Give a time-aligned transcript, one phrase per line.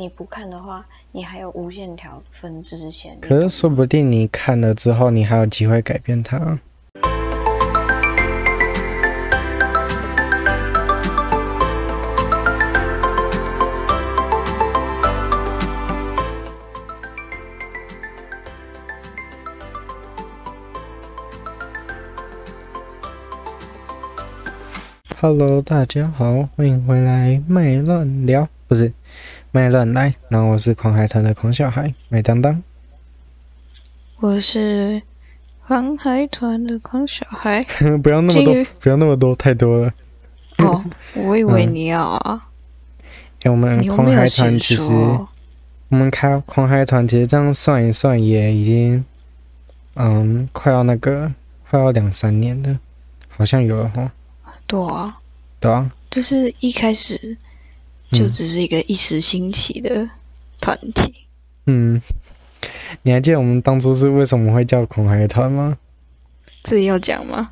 [0.00, 3.18] 你不看的话，你还有无限条分支线。
[3.20, 6.58] 可是说不定你看了之后，你还有机会改变它。
[25.20, 28.90] Hello，大家好，欢迎回来麦乱聊，不是
[29.52, 30.14] 麦乱来。
[30.28, 32.62] 然后我是狂海团的狂小孩麦当当，
[34.18, 35.02] 我是
[35.66, 37.64] 狂海团的狂小孩。
[38.02, 39.92] 不要那么多，不要那么多，太多了。
[40.58, 42.40] 哦，我以为 你要啊。
[43.44, 44.92] 嗯、我们狂海团其实，
[45.88, 49.04] 我们开狂海团其实这样算一算，也已经
[49.94, 51.32] 嗯，快要那个，
[51.68, 52.78] 快要两三年了，
[53.28, 54.12] 好像有了哈。
[54.66, 55.16] 对啊，
[55.58, 57.36] 对啊，就是一开始
[58.12, 60.08] 就只是一个一时兴起的
[60.60, 61.14] 团体。
[61.66, 62.00] 嗯，
[63.02, 65.78] 你还记得我们当初是为什么会叫恐海团吗？
[66.62, 67.50] 这里要讲吗？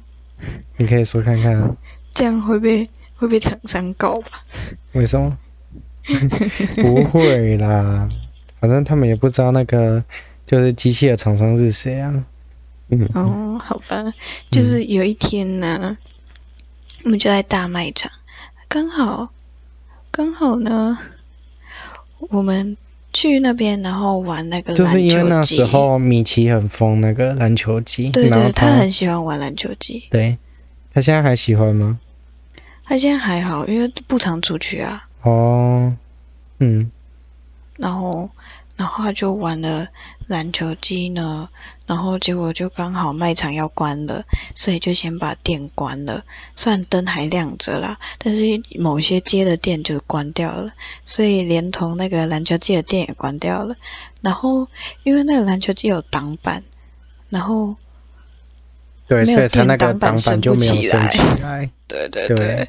[0.76, 1.76] 你可以说看看啊。
[2.14, 2.84] 这样会被
[3.16, 4.42] 会被厂商告吧？
[4.92, 5.38] 为什么？
[6.76, 8.08] 不会啦，
[8.60, 10.02] 反正他们也不知道那个
[10.46, 12.24] 就是机器的厂商是谁啊。
[13.14, 14.12] 哦，好吧，
[14.50, 15.98] 就是有一天呢、啊。
[17.04, 18.10] 我们就在大卖场，
[18.68, 19.28] 刚好，
[20.18, 20.98] 刚好呢，
[22.30, 22.76] 我们
[23.12, 24.74] 去那边，然后玩那个。
[24.74, 30.02] 就是因为那时候米奇很疯那个篮球机，对，对他很喜欢玩篮球机。
[30.10, 30.36] 对，
[30.92, 32.00] 他现在还喜欢吗？
[32.84, 35.06] 他现在还好，因为不常出去啊。
[35.22, 35.94] 哦，
[36.58, 36.90] 嗯，
[37.76, 38.28] 然后。
[38.76, 39.88] 然后他就玩了
[40.28, 41.48] 篮球机呢，
[41.88, 44.22] 然后结果就刚好卖场要关了，
[44.54, 46.22] 所以就先把店关了。
[46.54, 48.42] 虽然灯还亮着啦，但是
[48.78, 50.70] 某些街的店就关掉了，
[51.06, 53.74] 所以连同那个篮球机的店也关掉了。
[54.20, 54.68] 然后
[55.02, 56.62] 因为那个篮球机有挡板，
[57.30, 57.74] 然后
[59.08, 61.70] 对，所以他那个挡板就没有升起来。
[61.86, 62.36] 对对对。
[62.36, 62.68] 对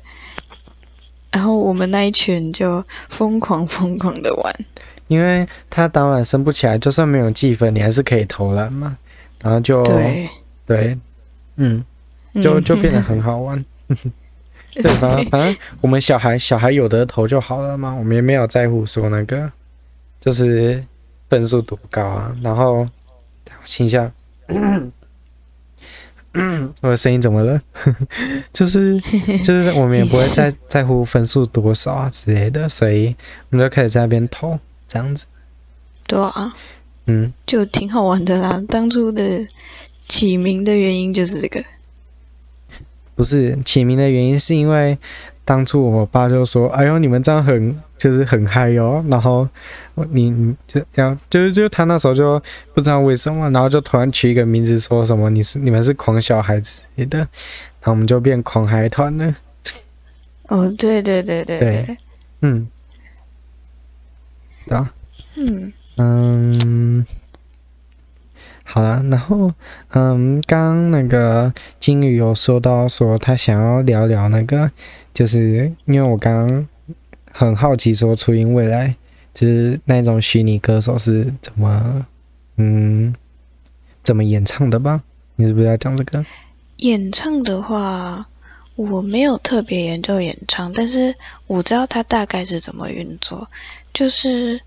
[1.31, 4.55] 然后我们那一群就疯狂疯狂的玩。
[5.07, 8.97] 因为他挡板升不起来，就算没有计分，你还是可以投篮嘛。
[9.41, 10.29] 然后就对，
[10.65, 10.97] 对，
[11.57, 11.83] 嗯，
[12.41, 13.63] 就就变得很好玩。
[13.87, 13.97] 嗯、
[14.75, 19.51] 对，反正反正我们小孩小孩有的投就好了嘛，我们也没有在乎说那个
[20.19, 20.83] 就是
[21.29, 22.35] 分数多高啊。
[22.41, 22.89] 然后我
[23.65, 24.11] 亲一下，
[26.81, 27.61] 我的声音怎么了？
[28.53, 28.99] 就是
[29.43, 33.15] 就是我们也不会在 在乎分数多少啊之类的，所以
[33.49, 34.59] 我们就开始在那边投。
[34.87, 35.27] 这样子，
[36.07, 36.51] 对啊，
[37.09, 38.63] 嗯，就挺好玩的啦。
[38.67, 39.47] 当初的
[40.07, 41.63] 起名的原因就是这个，
[43.15, 44.97] 不是起名的原因，是因为
[45.43, 49.47] 当初我爸就说：“哎呦，你们这样很就是很嗨哦。”然后
[50.11, 52.39] 你你就要就就他那时候就
[52.73, 57.27] 不知道为什么，然后就突然取一个名字，说什么你是你们是狂小孩子的，然
[57.85, 59.35] 后我们就变狂海团了。
[60.49, 61.97] 哦，对对对对对，
[62.41, 62.67] 嗯。
[64.69, 64.93] 啊，
[65.35, 67.05] 嗯嗯，
[68.63, 69.53] 好了，然后
[69.89, 74.71] 嗯，刚那个金鱼有说到说他想要聊聊那个，
[75.13, 76.67] 就是因为我刚刚
[77.33, 78.95] 很好奇说初音未来
[79.33, 82.05] 就是那种虚拟歌手是怎么
[82.55, 83.13] 嗯
[84.01, 85.01] 怎么演唱的吧？
[85.35, 86.25] 你是不是要讲这个？
[86.77, 88.25] 演唱的话，
[88.77, 91.13] 我没有特别研究演唱，但是
[91.47, 93.45] 我知道他大概是怎么运作。
[93.93, 94.61] 就是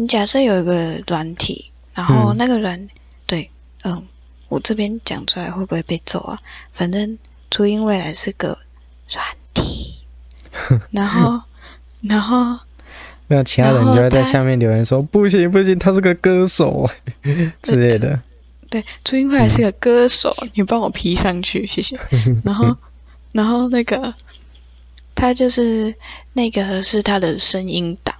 [0.00, 2.88] 你假设有一个软体，然后那个软、嗯、
[3.26, 3.50] 对，
[3.84, 4.02] 嗯，
[4.48, 6.40] 我这边讲出来会不会被揍啊？
[6.72, 7.18] 反正
[7.50, 8.56] 初音未来是个
[9.10, 9.22] 软
[9.52, 9.96] 体，
[10.90, 11.42] 然后
[12.00, 12.58] 然后
[13.28, 16.88] 那其他人就会在下面留言说不行不行，他是个歌手
[17.60, 18.18] 之类的。
[18.70, 22.00] 对，初音未来是个歌手，嗯、你帮我 P 上去，谢谢。
[22.42, 22.74] 然后
[23.32, 24.14] 然后那个
[25.14, 25.94] 他就是
[26.32, 28.16] 那个是他的声音档。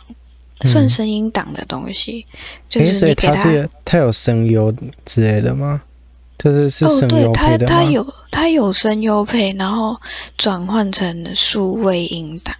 [0.66, 2.38] 算声音档的东西，嗯、
[2.68, 4.74] 就是你给他，欸、他是它有声优
[5.04, 5.80] 之类的吗？
[6.38, 7.72] 就是是声优配的吗？
[7.72, 9.94] 他他有它有声优配，然后
[10.38, 12.54] 转换成数位音档。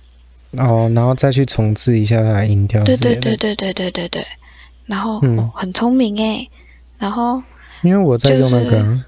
[0.59, 2.83] 哦，然后再去重置一下它的音调。
[2.85, 4.27] 对对对对对对对对。
[4.87, 6.47] 然后、嗯哦、很聪明哎。
[6.99, 7.43] 然后
[7.83, 9.05] 因为我在用那个，哎、就是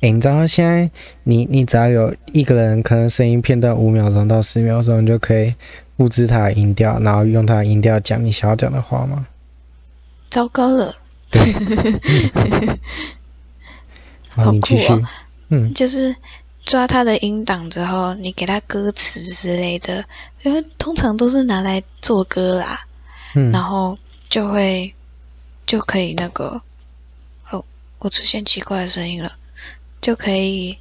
[0.00, 0.90] 欸，你知道现在
[1.22, 5.54] 你你只要有一个人，可能声音片段五秒钟到十秒钟，你就可以。
[6.00, 9.26] 复制它的音调，然后用它的音调讲你想要讲的话吗？
[10.30, 10.96] 糟糕了。
[11.30, 11.52] 对。
[14.30, 14.94] 好你继续。
[15.50, 16.16] 嗯，就是
[16.64, 20.02] 抓它的音档之后，你给它歌词之类的，
[20.42, 22.80] 因为通常都是拿来做歌啦。
[23.34, 23.52] 嗯。
[23.52, 23.98] 然后
[24.30, 24.94] 就会
[25.66, 26.58] 就可以那个
[27.50, 27.62] 哦，
[27.98, 29.30] 我出现奇怪的声音了，
[30.00, 30.78] 就可以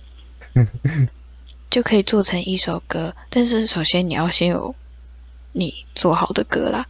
[1.69, 3.13] 就可以做成一首歌。
[3.29, 4.73] 但是首先你要先有
[5.51, 6.85] 你做好的歌啦，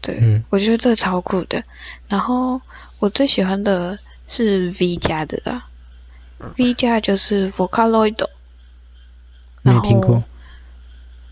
[0.00, 1.62] 对，嗯、我觉得这超酷的。
[2.08, 2.60] 然后
[2.98, 5.66] 我最喜欢的是 V 加的啦
[6.56, 8.26] ，V 加就是 Vocaloid，
[9.62, 10.22] 没听过，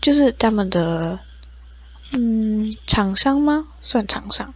[0.01, 1.19] 就是他们的。
[2.15, 3.65] 嗯，厂商吗？
[3.81, 4.53] 算厂商。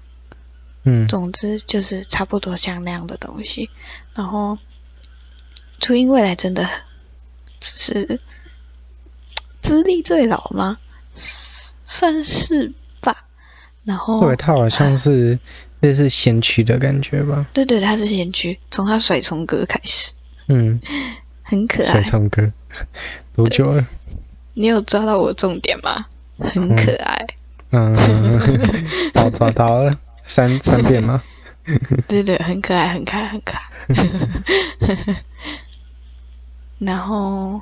[0.83, 3.67] 嗯，总之就是差不多像那样的东西。
[4.13, 4.59] 然后，
[5.79, 6.69] 初音未来真的
[7.59, 8.21] 是
[9.63, 10.77] 资历最老吗？
[11.87, 13.25] 算是吧。
[13.83, 15.39] 然后，对，他好像是
[15.79, 17.47] 那是先驱的感觉吧？
[17.53, 20.11] 对对，他是先驱，从他甩葱歌开始。
[20.49, 20.79] 嗯，
[21.41, 21.85] 很可爱。
[21.85, 22.51] 甩葱歌
[23.35, 23.83] 多久了？
[24.53, 26.05] 你有抓到我重点吗？
[26.39, 27.27] 很可爱。
[27.71, 28.69] 嗯嗯，
[29.15, 31.23] 好，抓到了，三三遍吗？
[32.07, 35.23] 对对，很可爱，很可爱，很可爱。
[36.79, 37.59] 然后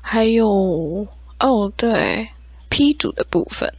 [0.00, 1.06] 还有
[1.38, 2.28] 哦，对
[2.68, 3.72] ，P 组的部分、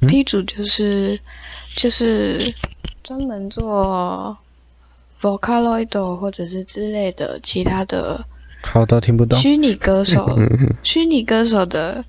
[0.00, 1.18] 嗯、，P 组就是
[1.76, 2.54] 就是
[3.02, 4.36] 专门做
[5.20, 8.24] Vocaloid 或者是之类的其他的，
[8.62, 9.38] 好的，听不懂。
[9.38, 10.26] 虚拟歌手，
[10.82, 12.04] 虚拟歌手的。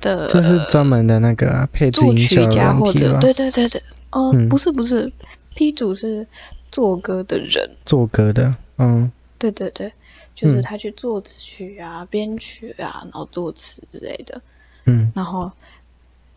[0.00, 3.16] 的这是专门的那个、啊、配置音效家或者？
[3.20, 5.08] 对对对对，哦、呃嗯，不是不是
[5.54, 6.26] ，P 组是
[6.72, 9.08] 做歌的人，做歌的，嗯，
[9.38, 9.92] 对对对，
[10.34, 14.40] 就是他去作曲啊、编、嗯、曲啊，然后作词之类的，
[14.86, 15.50] 嗯，然后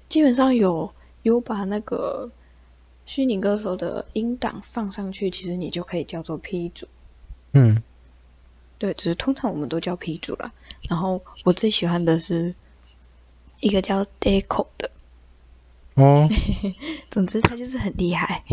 [0.09, 0.89] 基本上有
[1.23, 2.29] 有把那个
[3.05, 6.87] 虚拟歌手的音档放上去，其实你就可以叫做 P 组，
[7.53, 7.81] 嗯，
[8.77, 10.51] 对，只是通常我们都叫 P 组啦。
[10.89, 12.53] 然后我最喜欢的是。
[13.61, 14.91] 一个叫 Deco 的
[15.95, 16.29] 哦，
[17.09, 18.43] 总之他就是很厉害。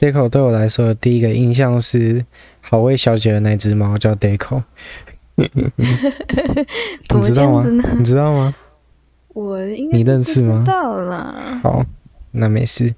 [0.00, 2.24] Deco 对我来说，第一个印象是
[2.60, 4.62] 好味小姐的那只猫叫 Deco？
[5.36, 7.64] 你知道吗？
[7.98, 8.54] 你知道吗？
[9.28, 10.62] 我应该你认识吗？
[10.64, 11.60] 知道了。
[11.62, 11.84] 好，
[12.32, 12.94] 那没事。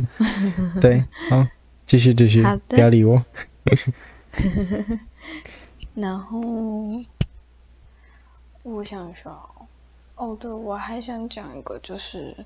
[0.80, 1.46] 对，好，
[1.86, 3.22] 继续继续，不要理我。
[5.94, 6.40] 然后
[8.62, 9.36] 我想说。
[10.14, 12.36] 哦，对，我还想讲一个，就是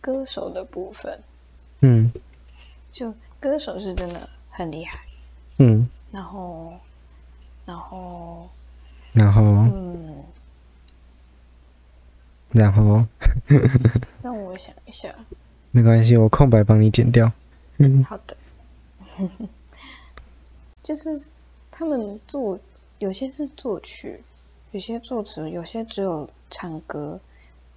[0.00, 1.18] 歌手的部分。
[1.80, 2.10] 嗯，
[2.90, 4.98] 就歌手是真的很厉害。
[5.58, 6.72] 嗯，然后，
[7.66, 8.48] 然后，
[9.12, 10.24] 然后，嗯，
[12.52, 13.04] 然后，
[14.22, 15.14] 让我想一下。
[15.70, 17.30] 没关系，我空白帮你剪掉。
[17.78, 18.36] 嗯，好的。
[20.82, 21.20] 就是
[21.70, 22.58] 他们作，
[22.98, 24.22] 有些是作曲。
[24.72, 27.18] 有些作词，有些只有唱歌，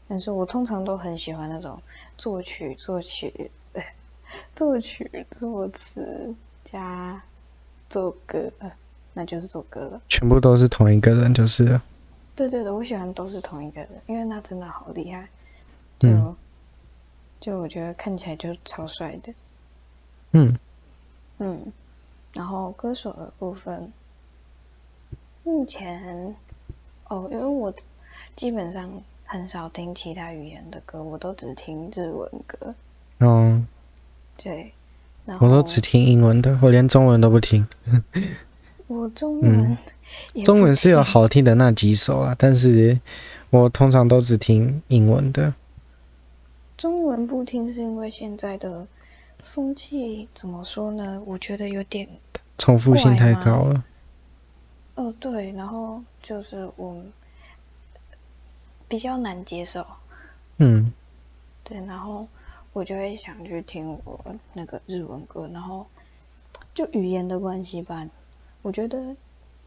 [0.10, 1.82] 但是我通常都很喜欢那种
[2.18, 3.50] 作曲、作曲、
[4.56, 6.34] 作曲、作词
[6.64, 7.22] 加
[7.90, 8.52] 作歌，
[9.14, 10.02] 那就是作歌了。
[10.10, 11.82] 全部都是同一个人，就是了。
[12.36, 15.28] 对对对，我喜欢都是同一个人，因为他真的好厉害。
[16.00, 16.36] 就、嗯、
[17.40, 19.34] 就我觉得看起来就超帅的。
[20.32, 20.58] 嗯
[21.40, 21.72] 嗯，
[22.34, 23.92] 然后歌手的部分，
[25.44, 26.36] 目前。
[27.10, 27.74] 哦，因为我
[28.38, 28.90] 基本上
[29.26, 32.74] 很少听其他语言的歌，我都只听日文歌。
[33.20, 33.62] 哦，
[34.42, 34.74] 对，
[35.40, 37.68] 我都只听英文的，我连中文都不听。
[38.88, 39.78] 我中文、
[40.36, 43.00] 嗯，中文是有好听的那几首啊，但是
[43.52, 45.54] 我通常都只听英文的。
[46.78, 48.88] 中文不听是因为现在的
[49.44, 51.22] 风气怎么说呢？
[51.26, 52.10] 我觉得有点
[52.58, 53.84] 重复性太高了。
[54.96, 57.02] 哦，对，然后就是我
[58.88, 59.86] 比较难接受，
[60.58, 60.92] 嗯，
[61.64, 62.28] 对，然后
[62.74, 64.20] 我就会想去听我
[64.54, 65.86] 那个日文歌，然后
[66.74, 68.08] 就语言的关系吧，
[68.62, 69.16] 我觉得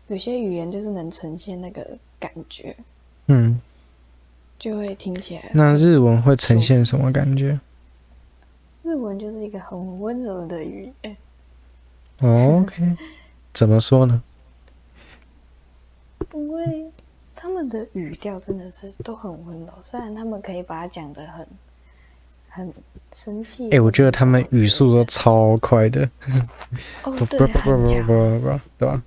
[0.09, 1.87] 有些语言就是能呈现那个
[2.19, 2.75] 感觉，
[3.27, 3.61] 嗯，
[4.59, 5.51] 就会听起来。
[5.53, 7.61] 那日文会呈现什么感觉？
[8.83, 11.17] 日文就是一个很温柔的语言。
[12.21, 12.97] 哦，OK，
[13.53, 14.23] 怎么说呢？
[16.33, 16.91] 因为
[17.37, 21.47] 他们的语调真的是都很温柔，虽然他们可以把它讲得很
[22.55, 22.73] 很
[23.13, 23.65] 生气。
[23.67, 26.09] 哎、欸，我觉得他们语速都超快的。
[27.03, 28.07] 哦，对，很强。
[28.79, 29.03] 对吧？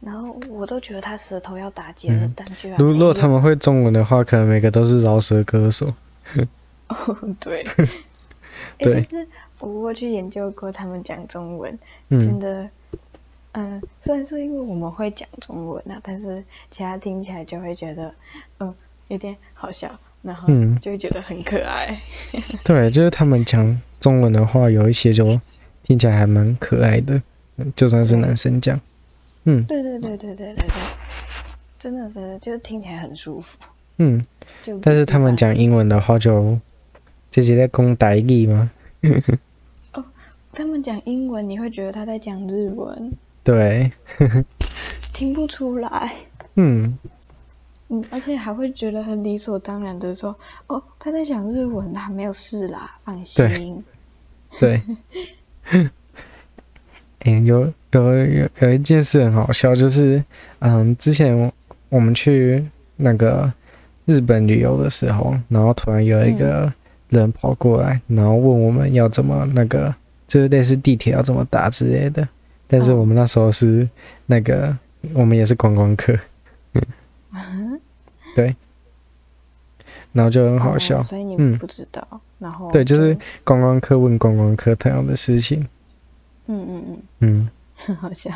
[0.00, 2.76] 然后我都觉得他舌头要打结了，嗯、但居然。
[2.78, 5.94] 如果他们会中文的话，可能每个都是饶舌歌手。
[6.88, 6.96] 哦，
[7.38, 7.64] 对。
[8.78, 8.94] 对。
[8.94, 9.28] 欸、但是
[9.60, 12.68] 我过去研究过他们讲中文，嗯、真的。
[13.52, 18.12] 嗯，虽然是因为我们会讲中文啊，但是其他听起来就会觉得，
[18.58, 18.74] 嗯，
[19.08, 19.88] 有点好笑。
[20.22, 20.48] 然后
[20.80, 22.00] 就会觉得很可爱。
[22.32, 25.40] 嗯、 对，就是他们讲中文的话，有一些就
[25.82, 27.20] 听起来还蛮可爱的，
[27.76, 28.80] 就算是男生讲。
[29.44, 30.66] 嗯，对对对对对对对，
[31.78, 33.58] 真的是就是听起来很舒服。
[33.98, 34.24] 嗯，
[34.80, 36.58] 但是他们讲英文的话就，
[37.30, 38.70] 就直接在讲台语吗？
[39.92, 40.04] 哦，
[40.52, 43.12] 他们讲英文，你会觉得他在讲日文。
[43.42, 43.90] 对，
[45.12, 46.14] 听不出来。
[46.54, 46.96] 嗯。
[47.92, 50.34] 嗯，而且还会觉得很理所当然的说，
[50.66, 53.84] 哦，他在讲日文，他没有事啦，放心。
[54.58, 54.82] 对。
[57.24, 60.24] 哎、欸，有有有有一件事很好笑，就是
[60.60, 61.52] 嗯，之前
[61.90, 62.64] 我们去
[62.96, 63.52] 那个
[64.06, 66.72] 日本旅游的时候，然后突然有一个
[67.10, 69.94] 人跑过来，嗯、然后问我们要怎么那个，
[70.26, 72.26] 就是类似地铁要怎么打之类的。
[72.66, 73.86] 但是我们那时候是
[74.24, 74.76] 那个，哦、
[75.12, 76.18] 我们也是观光客。
[78.36, 78.54] 对，
[80.12, 82.06] 然后就很好笑，哦、所以你们不知道。
[82.10, 85.66] 嗯、然后对，就是观光客问观光客同样的事情。
[86.46, 88.30] 嗯嗯嗯嗯，很 好笑。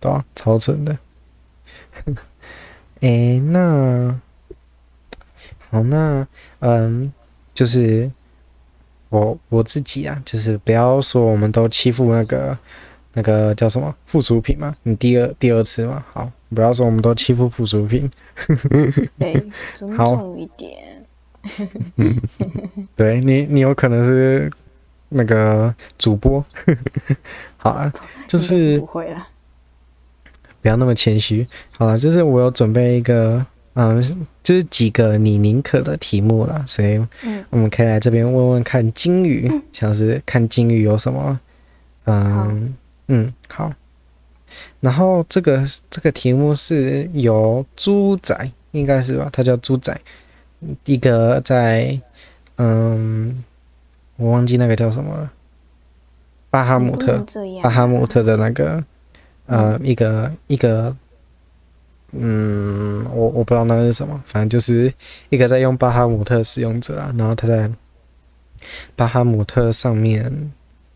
[0.00, 0.96] 对啊，超蠢的。
[3.00, 4.20] 哎，那
[5.70, 6.26] 好，那
[6.60, 7.12] 嗯，
[7.52, 8.10] 就是
[9.08, 12.56] 我我自己啊，就是不要说我们都欺负那个。
[13.14, 14.74] 那个叫什么附属品吗？
[14.82, 16.04] 你第二第二次嘛？
[16.12, 18.10] 好，不要说我们都欺负附属品。
[19.18, 19.42] 对，
[19.72, 20.72] 尊重一点。
[21.96, 22.20] 嗯，
[22.96, 24.50] 对你，你有可能是
[25.10, 26.44] 那个主播。
[27.56, 27.92] 好啊，
[28.26, 29.28] 就是，不会了，
[30.60, 31.46] 不要那么谦虚。
[31.70, 34.02] 好了，就是我有准备一个，嗯，
[34.42, 36.98] 就是几个你宁可的题目啦，所以
[37.50, 41.38] 我们可以来这边问问看金鱼，嗯、像是看金鱼有什么，
[42.06, 42.74] 嗯。
[43.08, 43.72] 嗯，好。
[44.80, 49.28] 然后这个这个题目是由猪仔，应该是吧？
[49.32, 49.98] 他叫猪仔，
[50.84, 51.98] 一个在
[52.56, 53.42] 嗯，
[54.16, 55.30] 我忘记那个叫什么了，
[56.50, 57.18] 巴哈姆特，
[57.62, 58.84] 巴哈姆特的那个
[59.46, 60.94] 呃，一个一个，
[62.12, 64.92] 嗯，我我不知道那个是什么，反正就是
[65.30, 67.68] 一个在用巴哈姆特使用者啊，然后他在
[68.94, 70.52] 巴哈姆特上面。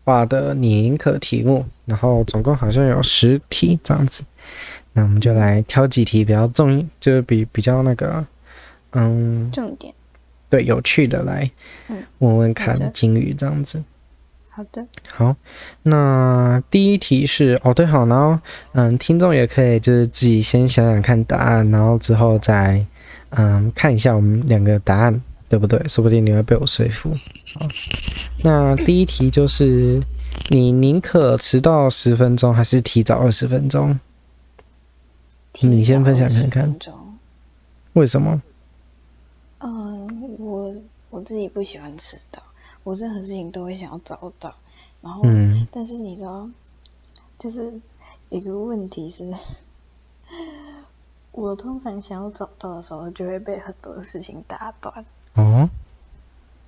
[0.09, 4.23] 画的拟音课题目，然后总共好像有十题这样子，
[4.93, 8.25] 那我们就来挑几题比较重，就是比比较那个，
[8.93, 9.93] 嗯，重点，
[10.49, 11.51] 对，有趣的来，
[12.17, 13.83] 问问看金鱼这样子。
[14.49, 15.35] 好的，好，
[15.83, 18.39] 那第一题是哦，对，好，然后
[18.71, 22.83] 嗯，听众也可以就是自己先想想看答案，然后之后再
[23.29, 25.21] 嗯看一下我们两个答案。
[25.49, 25.85] 对不对？
[25.87, 27.13] 说不定你会被我说服。
[27.55, 27.67] 好，
[28.43, 30.01] 那第一题就是，
[30.49, 33.99] 你宁可迟到十分钟，还是提早二十分钟？
[35.61, 36.75] 你先分享看看。
[37.93, 38.41] 为什么？
[39.57, 40.73] 嗯，我
[41.09, 42.41] 我自己不喜欢迟到，
[42.83, 44.53] 我任何事情都会想要早到。
[45.01, 46.47] 然后，嗯，但是你知道，
[47.37, 47.73] 就是
[48.29, 49.33] 一个问题是。
[51.31, 55.05] 我通常想要早到的时候，就会被很多事情打断。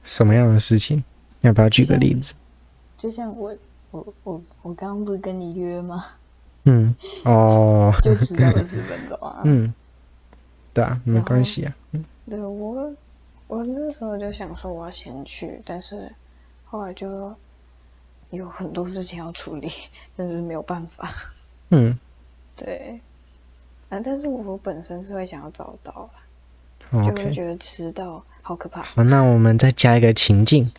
[0.01, 1.03] 哦，什么样的事情？
[1.41, 2.34] 要不要举个例子？
[2.98, 3.55] 就像，我，
[3.91, 6.05] 我，我，我刚刚不是跟你约吗？
[6.65, 9.41] 嗯，哦， 就迟到了十分钟啊。
[9.46, 9.74] 嗯，
[10.74, 11.75] 对啊，没关系啊。
[12.29, 12.93] 对我，
[13.48, 16.12] 我那时候就想说我要先去，但是
[16.65, 17.36] 后来就
[18.29, 19.72] 有很多事情要处理，
[20.15, 21.13] 但是没有办法。
[21.72, 21.98] 嗯，
[22.55, 23.00] 对。
[23.89, 24.00] 啊！
[24.01, 26.10] 但是我本身是会想要早到.
[26.93, 28.81] 就会觉得迟到好可怕。
[28.83, 30.71] 好，那我们再加一个情境：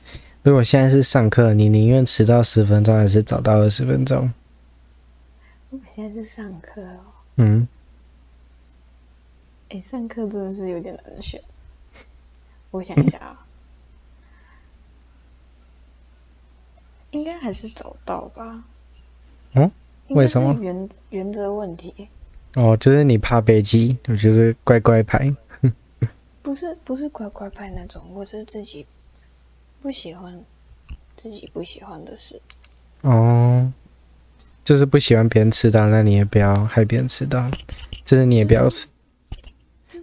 [0.42, 4.33] 如果现在是上课，你宁愿迟到十分钟，还是早到二十分钟？
[5.71, 7.00] 我现在是上课哦。
[7.37, 7.66] 嗯。
[9.71, 11.40] 哎、欸，上课真的是有点难选。
[12.71, 13.47] 我想一下啊，
[17.11, 18.64] 应该还是早到吧。
[19.54, 19.71] 嗯？
[20.09, 20.54] 为什么？
[20.61, 22.09] 原原则问题。
[22.54, 25.35] 哦，就是你怕被记，我就是乖乖牌。
[26.42, 28.84] 不是不是乖乖牌那种，我是自己
[29.80, 30.38] 不喜欢
[31.16, 32.40] 自己不喜欢的事。
[33.02, 33.72] 哦，
[34.64, 37.50] 就是不喜欢别人迟到，那你也不要害别人迟到。
[38.04, 38.88] 就是你也不要吃，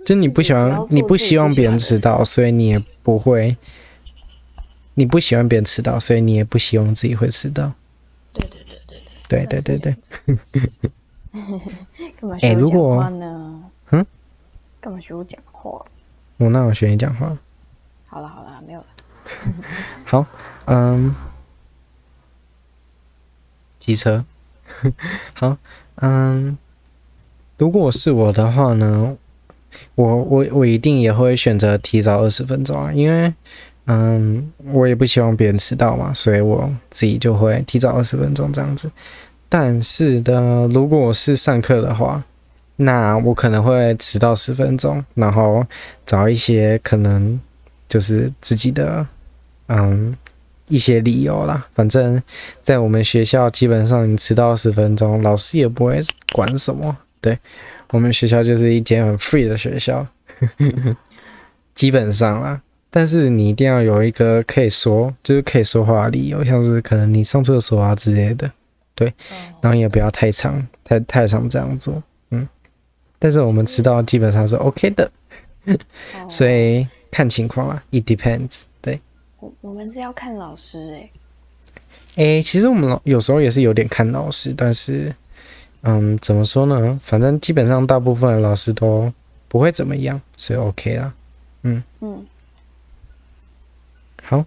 [0.05, 3.57] 就是、你不喜欢，你不希望别人迟到，所以你也不会。
[4.95, 7.73] 你不喜欢别人迟到，所以你也不希望自己会迟到。
[8.33, 9.45] 对对对对对。
[9.45, 9.95] 对对对对。
[12.19, 13.63] 干嘛学我讲话呢？
[13.91, 14.05] 嗯？
[14.81, 15.85] 干嘛学我讲话？
[16.39, 17.37] 我那我学你讲话。
[18.07, 18.85] 好了好了，没有了。
[20.05, 20.25] 好，
[20.65, 21.13] 嗯，
[23.79, 24.25] 机车。
[25.35, 25.57] 好，
[25.95, 26.57] 嗯，
[27.57, 29.17] 如果是我的话呢，
[29.95, 33.33] 我我我一定也会选择提早二十分钟啊，因为
[33.85, 38.89] 嗯，我也不希望别人迟到嘛，所以我自己就会提早二十分钟这样子。
[39.49, 42.23] 但是的，如果是上课的话，
[42.81, 45.65] 那我可能会迟到十分钟，然后
[46.05, 47.37] 找一些可能
[47.89, 49.05] 就是自己的
[49.67, 50.15] 嗯
[50.69, 51.67] 一些理由啦。
[51.73, 52.21] 反正，
[52.61, 55.99] 在我们学校，基本上你迟到十分钟，老师也不会
[56.31, 56.95] 管什么。
[57.19, 57.37] 对，
[57.89, 60.07] 我们学校就是一间很 free 的学校，
[61.75, 62.61] 基本上啦。
[62.89, 68.49] 但是你一定要有一个可以说，就是可以说话的理由，像是可能你上厕所啊之类的。
[68.95, 69.13] 对，
[69.59, 72.01] 然后也不要太长，太太长这样做。
[73.19, 75.11] 但是我们迟到基本上是 OK 的，
[76.29, 78.61] 所以看情况啦，It depends。
[78.81, 78.99] 对，
[79.39, 81.11] 我我们是要看老师诶、欸。
[82.15, 85.13] 诶、欸，其实我们有时候也是有点看老师，但是，
[85.81, 86.99] 嗯，怎么说呢？
[87.03, 89.11] 反正基本上大部分的老师都
[89.47, 91.13] 不会怎么样，所以 OK 啦。
[91.63, 92.25] 嗯嗯。
[94.23, 94.45] 好，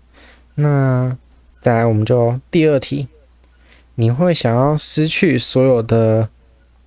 [0.54, 1.16] 那
[1.60, 3.06] 再来我们就第二题，
[3.96, 6.28] 你会想要失去所有的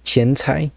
[0.03, 0.69] 钱财？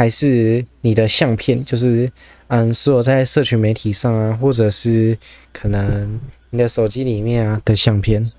[0.00, 2.10] 还是你的相片，就是
[2.48, 5.14] 嗯，所有在社群媒体上啊，或者是
[5.52, 8.32] 可能你的手机里面啊的相片，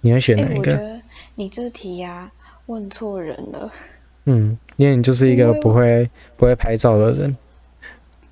[0.00, 0.72] 你会选哪一个？
[0.72, 1.00] 欸、我觉得
[1.36, 2.32] 你这题呀、啊，
[2.66, 3.72] 问错人了。
[4.24, 7.36] 嗯，因为你就是一个不会不会拍照的人。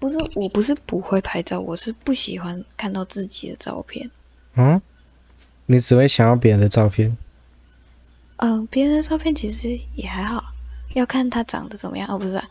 [0.01, 4.11] 不是，我不是不会拍照，我是不喜欢看到自己的照片。
[4.57, 4.83] 嗯，
[5.67, 7.17] 你只会想要别人的照片？
[8.39, 10.52] 嗯，别人的照片其实也还好。
[10.95, 12.49] 要看他长得怎么样哦，不是啊，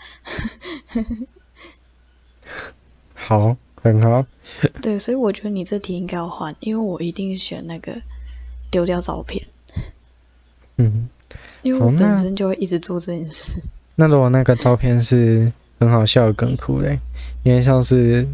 [3.13, 4.25] 好，很好。
[4.81, 7.95] 对，所以我觉得你这题应该要换，因为我一定选那个
[8.69, 9.45] 丢掉照片。
[10.77, 11.07] 嗯，
[11.61, 13.61] 因为我本身就会一直做这件事。
[13.95, 16.99] 那如果那个照片是很好笑的梗图嘞？
[17.43, 18.27] 因为像是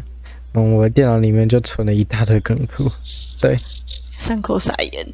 [0.54, 2.90] 嗯，我的电脑里面就存了一大堆梗图。
[3.40, 3.58] 对，
[4.18, 5.06] 伤口撒盐。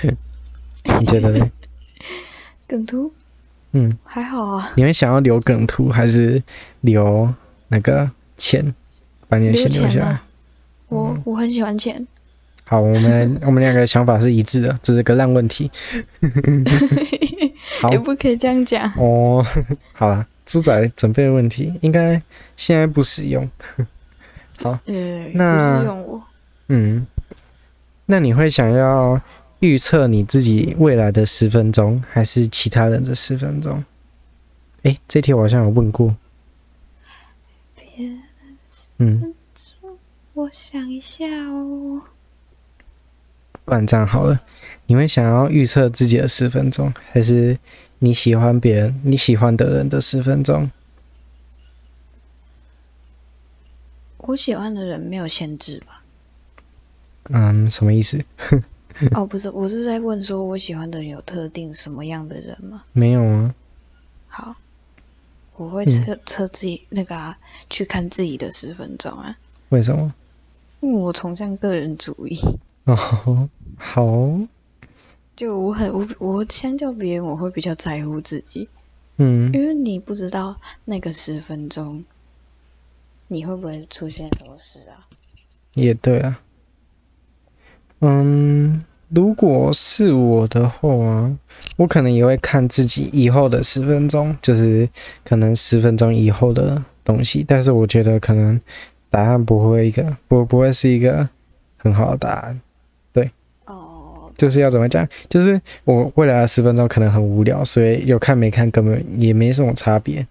[1.00, 1.50] 你觉得呢？
[2.66, 3.12] 梗图。
[3.72, 4.72] 嗯，还好啊。
[4.76, 6.42] 你们想要留梗图，还是
[6.80, 7.32] 留
[7.68, 8.74] 那个钱？
[9.28, 10.06] 把你的钱留下来。
[10.06, 10.24] 啊、
[10.88, 12.06] 我我很喜欢钱。
[12.64, 15.70] 好，我们 我们两个想法是一致的，这是个烂问题。
[17.80, 19.44] 好，也不可以这样讲哦。
[19.92, 22.20] 好了，猪仔准备的问题应该
[22.56, 23.48] 现在不使用。
[24.62, 26.22] 好，嗯，那不使用我。
[26.68, 27.06] 嗯，
[28.06, 29.20] 那你会想要？
[29.60, 33.84] 预测你自己未来的十分钟，还是其他人的十分钟？
[34.82, 36.16] 哎，这题我好像有问过。
[38.98, 39.34] 嗯，
[40.34, 42.02] 我想一下哦。
[43.64, 44.40] 不然这样好了，
[44.86, 47.58] 你会想要预测自己的十分钟，还是
[47.98, 50.70] 你喜欢别人、你喜欢的人的十分钟？
[54.18, 56.02] 我喜欢的人没有限制吧？
[57.30, 58.24] 嗯，什么意思？
[59.14, 62.84] 哦，不是，我是在问说，我喜欢的人有特定什么样的人吗？
[62.92, 63.54] 没有啊。
[64.26, 64.56] 好，
[65.56, 67.36] 我会测测自己那个啊，
[67.70, 69.36] 去看自己的十分钟啊。
[69.68, 70.12] 为什么？
[70.80, 72.38] 因为我崇尚个人主义。
[72.86, 74.38] 哦，好。
[75.36, 78.68] 就我很我我相较别人，我会比较在乎自己。
[79.18, 79.52] 嗯。
[79.52, 82.04] 因为你不知道那个十分钟，
[83.28, 85.06] 你会不会出现什么事啊？
[85.74, 86.40] 也对啊。
[88.00, 91.30] 嗯，如果是我的话，
[91.76, 94.88] 我可能也会看自己以后的十分钟，就是
[95.24, 97.44] 可能十分钟以后的东西。
[97.46, 98.60] 但是我觉得可能
[99.10, 101.28] 答案不会一个，不不会是一个
[101.76, 102.60] 很好的答案。
[103.12, 103.30] 对，
[103.66, 105.08] 哦，就是要怎么讲？
[105.28, 110.26] 就是我未来的十分钟可能很无聊，所以有看没看根本也没什么差别，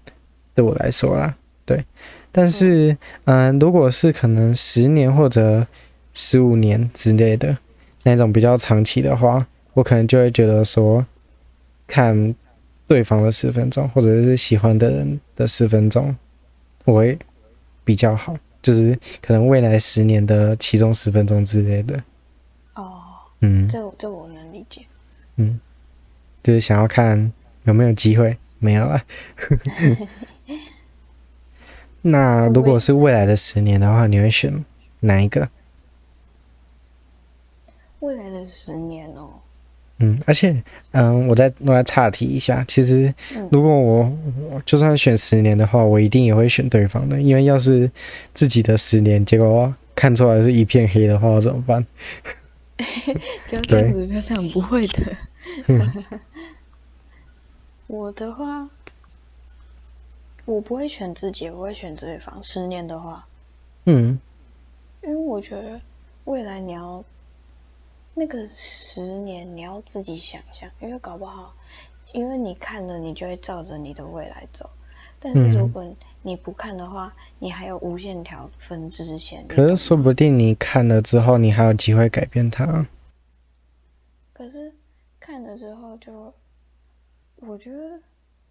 [0.54, 1.34] 对我来说啦。
[1.66, 1.84] 对，
[2.32, 5.66] 但是嗯，如果是可能十年或者。
[6.20, 7.56] 十五年之类的
[8.10, 11.06] 那种比较长期的话，我可能就会觉得说，
[11.86, 12.34] 看
[12.88, 16.16] 对方的十分钟，或者是喜欢的人的十分钟，
[16.86, 17.20] 我会
[17.84, 22.02] 比较好，就是可能未来十年的其中十分钟之类的。
[22.76, 23.02] 哦，
[23.42, 24.84] 嗯，这这我能理解。
[25.36, 25.60] 嗯，
[26.42, 27.34] 就是想要看
[27.66, 29.02] 有没有机会，没有了。
[32.04, 34.64] 那如果是未来的十年的话，你会选
[35.02, 35.50] 哪一个？
[38.00, 39.30] 未来的十年哦，
[40.00, 40.56] 嗯，而且，
[40.92, 43.14] 嗯，我再我再岔题一下，其实，
[43.52, 44.12] 如果我，
[44.52, 47.90] 我就算选十年的话，我一定也会选对方的，因为要是
[48.34, 51.86] 自己的十年，结果看出来是一片黑的话，怎么办？
[53.50, 55.18] 不要这样子，不要这样，不会的。
[57.88, 58.70] 我的话，
[60.46, 62.38] 我不会选自己，我会选对方。
[62.44, 63.26] 十年的话，
[63.86, 64.20] 嗯，
[65.02, 65.82] 因为我觉得
[66.26, 67.04] 未来你要
[68.18, 71.56] 那个十年，你要自己想象，因为搞不好，
[72.14, 74.68] 因为你看了，你就会照着你的未来走。
[75.20, 75.86] 但是如果
[76.24, 79.48] 你不看的话，你还有无限条分支线。
[79.48, 82.88] 可是说不定你看了之后，你还有机会改变它。
[84.34, 84.74] 可是
[85.20, 86.34] 看了之后，就
[87.38, 88.02] 我觉得。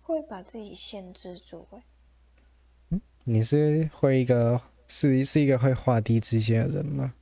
[0.08, 1.66] 会把自己限制住，
[2.90, 7.12] 嗯，你是会一个是是一个会画地自限的人吗？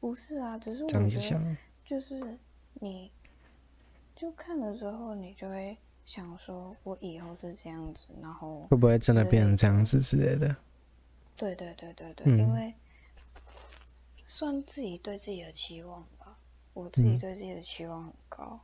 [0.00, 2.38] 不是啊，只是我觉得就是
[2.74, 3.10] 你，
[4.14, 10.56] 就看了之后，你就会想说，我以后是这样子，然后会不会真的变成这样子之类的？
[11.36, 12.74] 对对对对对，嗯、因为
[14.26, 16.38] 算自己对自己的期望吧，
[16.74, 18.60] 我自己对自己的期望很高。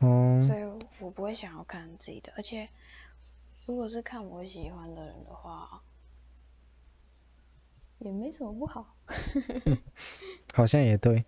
[0.00, 0.64] 嗯哦，所以
[0.98, 2.68] 我不会想要看自己的，而且
[3.66, 5.80] 如果是看我喜欢的人的话，
[8.04, 8.94] 也没什么不好。
[10.52, 11.24] 好像也对。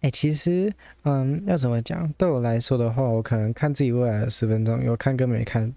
[0.00, 2.10] 哎、其实，嗯，要怎么讲？
[2.12, 5.72] 对我来说的话，我可能看自己未来的十分钟，有看跟没看，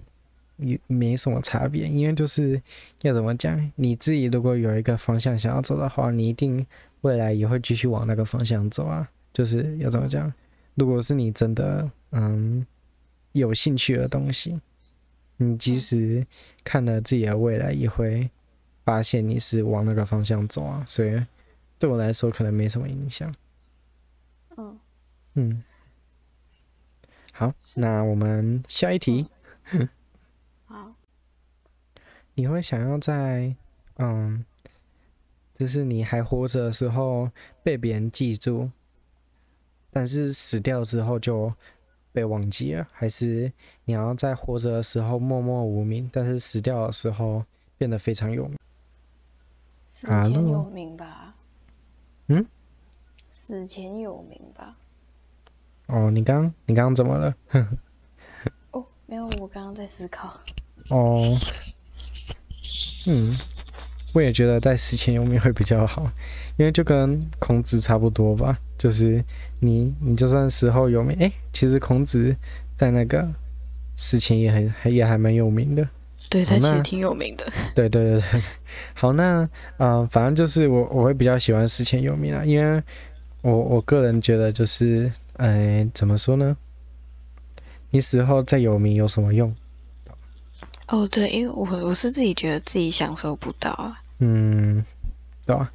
[0.58, 1.88] 也没什么差别。
[1.88, 2.62] 因为就是
[3.02, 6.66] 要怎么讲，你自己如果有一个方向想要走的话，你一定
[7.02, 9.10] 未来也会继续往那个方向走啊。
[9.34, 10.32] 就是要怎么讲？
[10.76, 12.66] 如果是你真的嗯
[13.32, 14.60] 有兴趣的东西，
[15.38, 16.26] 你即使
[16.64, 18.30] 看了自己的未来，也会
[18.90, 20.84] 发现你是往那个方向走啊。
[20.88, 21.24] 所以
[21.78, 23.32] 对我来说，可能没什么影响。
[24.58, 24.80] 嗯
[25.36, 25.64] 嗯，
[27.32, 29.28] 好，那我们下一题。
[30.66, 30.96] 好，
[32.34, 33.56] 你会想要在
[33.98, 34.44] 嗯，
[35.54, 37.30] 就是你还活着的时候
[37.62, 38.72] 被别人记住？
[39.92, 41.54] 但是死掉之后就
[42.12, 43.54] 被忘记了，还是
[43.86, 47.46] 你要在活着的时候默默无名，但是死掉的时候
[47.78, 48.58] 变得非常有名？
[50.00, 51.34] 死前有名吧？
[52.28, 52.46] 嗯？
[53.32, 54.78] 死前有名吧？
[55.88, 57.36] 哦，你刚你刚刚怎么了？
[58.72, 60.40] 哦，没有，我刚刚在思考。
[60.90, 61.38] 哦，
[63.08, 63.38] 嗯，
[64.14, 66.10] 我也觉得在死前有名会比较好，
[66.58, 69.24] 因为就跟孔子差不多吧，就是。
[69.62, 72.34] 你你就算死后有名，哎、欸，其实孔子
[72.78, 73.30] 在那个
[73.98, 75.86] 死前也很也还蛮有名的。
[76.30, 77.52] 对，他其实挺有名的。
[77.74, 78.42] 对对对对，
[78.94, 79.42] 好，那
[79.78, 82.82] 啊、呃，反正就是我我会比较喜欢死前有名啊，因为
[83.42, 86.56] 我我个人觉得就是，哎、呃，怎么说呢？
[87.90, 89.56] 你死后再有名有什么用？
[90.88, 94.00] 哦，对，因为我我是自己觉得自己享受不到啊。
[94.20, 94.86] 嗯，
[95.46, 95.72] 对吧？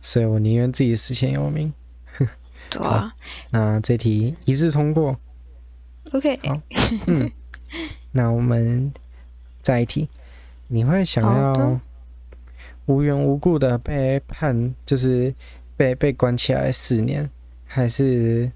[0.00, 1.72] 所以我宁愿自己死前有名。
[2.74, 3.06] 好，
[3.50, 5.14] 那这题一致通过。
[6.12, 6.40] OK。
[6.44, 6.58] 好，
[7.06, 7.30] 嗯，
[8.12, 8.90] 那我们
[9.62, 10.08] 再一题，
[10.68, 11.80] 你会想要
[12.86, 15.32] 无缘无故的被判，就是
[15.76, 17.28] 被被关起来四年，
[17.66, 18.50] 还是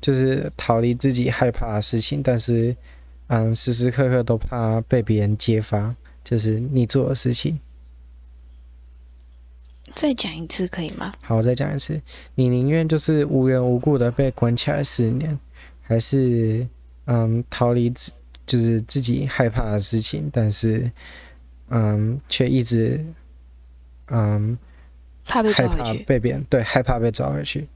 [0.00, 2.76] 就是逃离自己害怕的事情，但是
[3.28, 7.58] 嗯，时时刻刻都怕被别人揭发，就是你做的事情。
[9.94, 11.14] 再讲一次可以吗？
[11.22, 12.00] 好，我再讲一次。
[12.34, 15.38] 你宁愿就是无缘无故的被关起来四年，
[15.82, 16.66] 还是
[17.06, 18.12] 嗯逃离自
[18.46, 20.90] 就是自己害怕的事情，但是
[21.68, 23.04] 嗯却一直
[24.08, 24.56] 嗯
[25.26, 27.66] 怕被抓回去，害怕被别人对害怕被抓回去。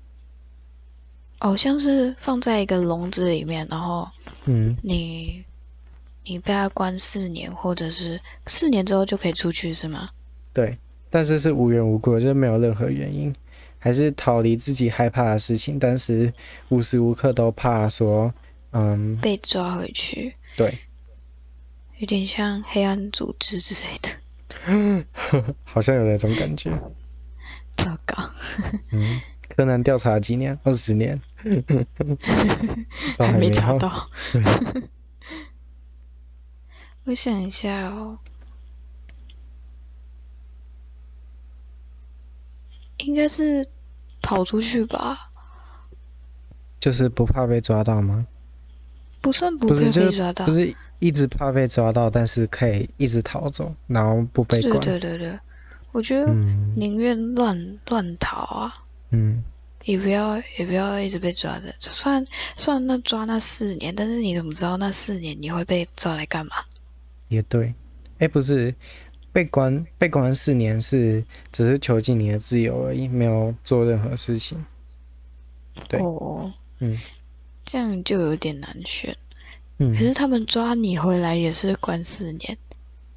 [1.41, 4.09] 哦，像是放在一个笼子里面，然后
[4.47, 5.45] 嗯你
[6.25, 10.11] 你被他关四年，或者是四年之后就可以出去是吗？
[10.53, 10.77] 对。
[11.11, 13.35] 但是是无缘无故，就是没有任何原因，
[13.79, 16.31] 还是逃离自己害怕的事情，但是
[16.69, 18.31] 无时无刻都怕说，
[18.73, 20.35] 嗯，被抓回去。
[20.59, 20.77] 对，
[21.99, 25.05] 有点像黑暗组织之类的，
[25.63, 26.69] 好像有那种感觉。
[27.77, 28.29] 糟糕。
[28.91, 30.59] 嗯，柯南调查几年？
[30.65, 31.23] 二十年，
[33.17, 34.11] 还没查到。
[37.05, 38.19] 我想一下哦。
[42.97, 43.65] 应该是
[44.21, 45.31] 跑出去吧，
[46.81, 48.27] 就是不怕被抓到吗？
[49.21, 54.81] 不算不怕被抓到，不是一直怕被抓到，但是可以一直逃走，然后不被管。
[54.81, 55.39] 对对对对，
[55.93, 56.33] 我觉得
[56.77, 58.75] 宁愿乱乱逃啊，
[59.11, 59.43] 嗯，
[59.85, 61.75] 也不要也不要一直被抓的。
[61.79, 62.25] 算
[62.57, 66.57] 算那抓那四年，但是你怎么知道那四年你会被抓来干嘛？
[67.29, 67.73] 也对，
[68.19, 68.75] 哎，不是。
[69.31, 74.59] 被关被关四年是只是囚禁你的自由而已，没有做任何事情。
[75.87, 76.51] 对，哦，
[76.81, 76.99] 嗯，
[77.71, 79.15] 这样就有点难选。
[79.77, 82.57] 嗯，可是他们抓你回来也是关四年。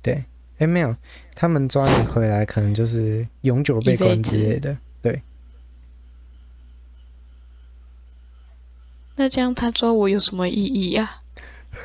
[0.02, 0.22] 对，
[0.58, 0.94] 哎，没有，
[1.34, 4.78] 他们抓你回来可能就是永久被关之类的。
[5.02, 5.22] 对。
[9.16, 11.10] 那这样他抓我有什么意义呀？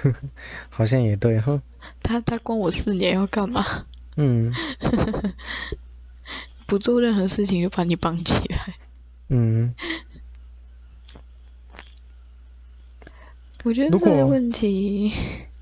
[0.69, 1.63] 好像也对哈。
[2.03, 3.85] 他他关我四年要干嘛？
[4.17, 4.53] 嗯。
[6.67, 8.75] 不做任何事情就把你绑起来。
[9.29, 9.73] 嗯。
[13.67, 15.13] 我觉得这个问题，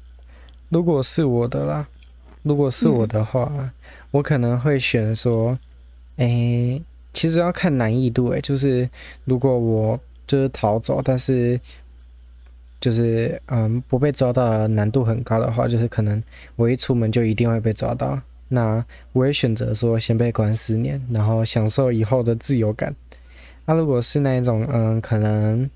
[0.69, 1.89] 如果是我的啦，
[2.43, 3.71] 如果是我的话，嗯、
[4.11, 5.59] 我可能会选说，
[6.17, 6.83] 诶，
[7.15, 8.87] 其实要看难易度诶，就是
[9.25, 11.59] 如果我就是逃走，但是
[12.79, 16.23] 就是嗯不被抓到难度很高的话，就是可能
[16.57, 22.95] 我一出门就一定会被抓到，那我也选择说先被关十年，然后享受以后的自由感。
[23.65, 25.71] 那、啊、如果是那一种嗯可能。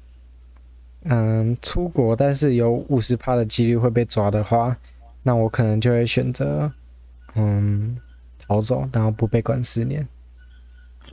[1.11, 4.77] 嗯，出国但是有五十趴的几率会被抓的话，
[5.23, 6.71] 那我可能就会选择
[7.35, 7.99] 嗯
[8.47, 10.07] 逃走，然后不被关四年。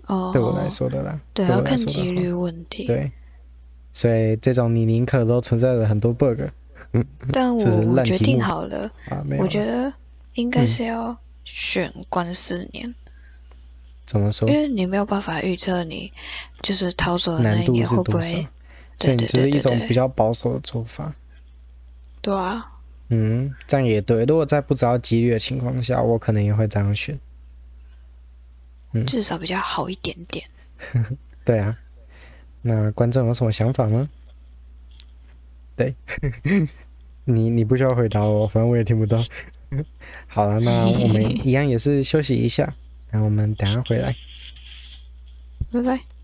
[0.07, 2.85] 哦，对我来说的啦，对，要看几率问题。
[2.85, 3.09] 对，
[3.93, 6.41] 所以这种你宁可都存在了很多 bug。
[7.31, 9.91] 但 我我决定好了，啊、我觉得
[10.35, 12.87] 应该是要选关四年。
[12.89, 12.95] 嗯、
[14.05, 14.49] 怎么说？
[14.49, 16.11] 因为你没有办法预测你
[16.61, 18.47] 就是逃走的那一年会不会。
[18.97, 21.13] 所以这是一种比较保守的做法。
[22.21, 22.71] 对啊。
[23.09, 24.25] 嗯，这样也对。
[24.25, 27.19] 如果在不知道几率的情况下，我可能也会这样选。
[28.93, 30.47] 嗯，至少比较好一点点。
[31.45, 31.77] 对啊。
[32.63, 34.09] 那观众有什么想法吗？
[35.75, 35.93] 对。
[37.25, 39.23] 你你不需要回答我，反正我也听不到。
[40.27, 42.73] 好了，那我们一样也是休息一下，
[43.11, 44.15] 那我们等下回来。
[45.71, 46.14] 拜拜。